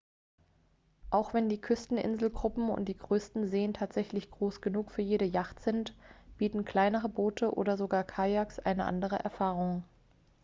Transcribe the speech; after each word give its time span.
auch 1.11 1.35
wenn 1.35 1.47
die 1.47 1.61
küsten-inselgruppen 1.61 2.71
und 2.71 2.85
die 2.85 2.97
größten 2.97 3.45
seen 3.47 3.75
tatsächlich 3.75 4.31
groß 4.31 4.59
genug 4.59 4.89
für 4.89 5.03
jede 5.03 5.25
jacht 5.25 5.61
sind 5.61 5.95
bieten 6.39 6.65
kleinere 6.65 7.07
boote 7.07 7.53
oder 7.53 7.77
sogar 7.77 8.03
kayaks 8.03 8.57
eine 8.57 8.85
andere 8.85 9.19
erfahrung 9.19 9.83